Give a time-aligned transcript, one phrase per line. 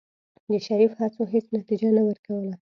[0.47, 2.55] د شريف هڅو هېڅ نتيجه نه ورکوله.